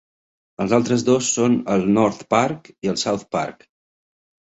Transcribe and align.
Els 0.65 0.73
altres 0.77 1.03
dos 1.09 1.27
són 1.35 1.59
el 1.75 1.87
North 1.99 2.27
Park 2.37 2.75
i 2.89 2.93
el 2.97 3.01
South 3.07 3.31
Park. 3.39 3.73